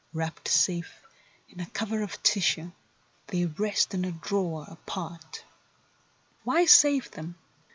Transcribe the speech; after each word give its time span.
Wrapped 0.13 0.47
safe 0.47 1.03
in 1.49 1.59
a 1.59 1.67
cover 1.67 2.01
of 2.01 2.23
tissue, 2.23 2.71
they 3.27 3.45
rest 3.45 3.93
in 3.93 4.03
a 4.03 4.11
drawer 4.11 4.65
apart; 4.67 5.43
Why 6.43 6.65
save 6.65 7.11
them? 7.11 7.35